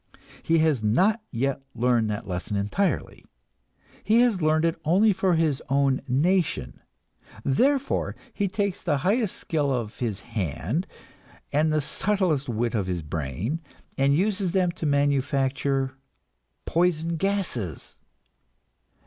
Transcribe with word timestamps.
He 0.41 0.57
has 0.57 0.81
not 0.83 1.21
yet 1.29 1.61
learned 1.75 2.09
that 2.09 2.27
lesson 2.27 2.57
entirely; 2.57 3.23
he 4.03 4.21
has 4.21 4.41
learned 4.41 4.65
it 4.65 4.81
only 4.83 5.13
for 5.13 5.35
his 5.35 5.61
own 5.69 6.01
nation. 6.07 6.79
Therefore 7.45 8.15
he 8.33 8.47
takes 8.47 8.81
the 8.81 8.97
highest 9.05 9.35
skill 9.37 9.71
of 9.71 9.99
his 9.99 10.21
hand 10.21 10.87
and 11.53 11.71
the 11.71 11.81
subtlest 11.81 12.49
wit 12.49 12.73
of 12.73 12.87
his 12.87 13.03
brain, 13.03 13.61
and 13.95 14.15
uses 14.17 14.53
them 14.53 14.71
to 14.71 14.87
manufacture 14.87 15.91
poison 16.65 17.15
gases. 17.17 17.99